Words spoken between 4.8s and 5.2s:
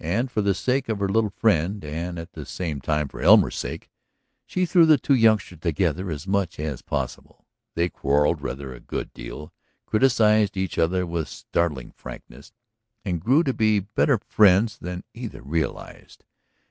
the two